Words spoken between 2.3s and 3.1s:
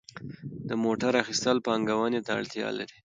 اړتیا لري.